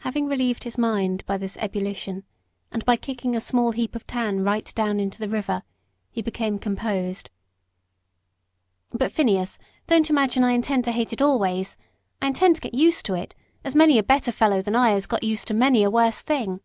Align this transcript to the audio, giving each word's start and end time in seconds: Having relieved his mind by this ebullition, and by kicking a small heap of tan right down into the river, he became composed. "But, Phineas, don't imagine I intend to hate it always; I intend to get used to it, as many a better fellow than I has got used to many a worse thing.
Having 0.00 0.26
relieved 0.26 0.64
his 0.64 0.76
mind 0.76 1.24
by 1.24 1.38
this 1.38 1.56
ebullition, 1.56 2.24
and 2.70 2.84
by 2.84 2.96
kicking 2.98 3.34
a 3.34 3.40
small 3.40 3.72
heap 3.72 3.94
of 3.96 4.06
tan 4.06 4.42
right 4.44 4.70
down 4.74 5.00
into 5.00 5.18
the 5.18 5.26
river, 5.26 5.62
he 6.10 6.20
became 6.20 6.58
composed. 6.58 7.30
"But, 8.92 9.10
Phineas, 9.10 9.56
don't 9.86 10.10
imagine 10.10 10.44
I 10.44 10.50
intend 10.52 10.84
to 10.84 10.92
hate 10.92 11.14
it 11.14 11.22
always; 11.22 11.78
I 12.20 12.26
intend 12.26 12.56
to 12.56 12.60
get 12.60 12.74
used 12.74 13.06
to 13.06 13.14
it, 13.14 13.34
as 13.64 13.74
many 13.74 13.96
a 13.96 14.02
better 14.02 14.32
fellow 14.32 14.60
than 14.60 14.76
I 14.76 14.90
has 14.90 15.06
got 15.06 15.24
used 15.24 15.48
to 15.48 15.54
many 15.54 15.82
a 15.82 15.90
worse 15.90 16.20
thing. 16.20 16.60